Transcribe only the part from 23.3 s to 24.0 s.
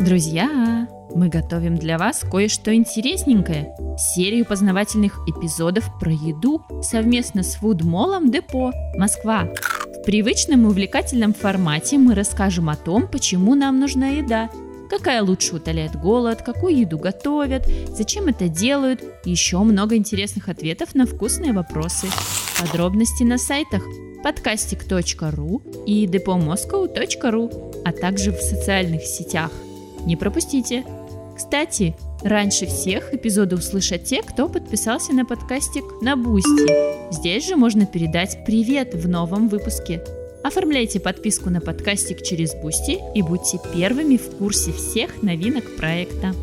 сайтах